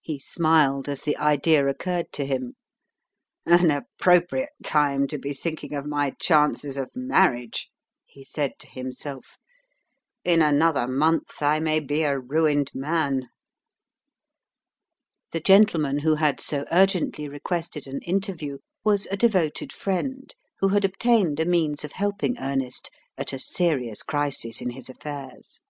He 0.00 0.18
smiled 0.18 0.88
as 0.88 1.02
the 1.02 1.16
idea 1.16 1.68
occurred 1.68 2.10
to 2.14 2.26
him. 2.26 2.54
"An 3.46 3.70
appropriate 3.70 4.50
time 4.64 5.06
to 5.06 5.16
be 5.16 5.32
thinking 5.32 5.74
of 5.74 5.86
my 5.86 6.10
chances 6.20 6.76
of 6.76 6.90
marriage!" 6.96 7.68
he 8.04 8.24
said 8.24 8.58
to 8.58 8.66
himself. 8.66 9.38
"In 10.24 10.42
another 10.42 10.88
month 10.88 11.40
I 11.40 11.60
may 11.60 11.78
be 11.78 12.02
a 12.02 12.18
ruined 12.18 12.72
man." 12.74 13.28
The 15.30 15.38
gentleman 15.38 15.98
who 16.00 16.16
had 16.16 16.40
so 16.40 16.64
urgently 16.72 17.28
requested 17.28 17.86
an 17.86 18.00
interview 18.02 18.58
was 18.82 19.06
a 19.06 19.16
devoted 19.16 19.72
friend, 19.72 20.34
who 20.58 20.70
had 20.70 20.84
obtained 20.84 21.38
a 21.38 21.46
means 21.46 21.84
of 21.84 21.92
helping 21.92 22.36
Ernest 22.40 22.90
at 23.16 23.32
a 23.32 23.38
serious 23.38 24.02
crisis 24.02 24.60
in 24.60 24.70
his 24.70 24.88
affairs. 24.88 25.60